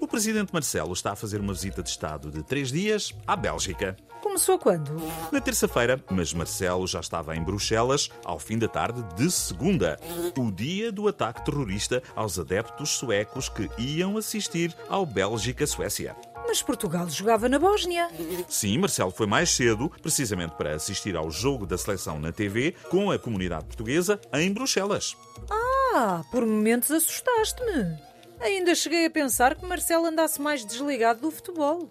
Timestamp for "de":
1.82-1.88, 2.30-2.42, 9.14-9.30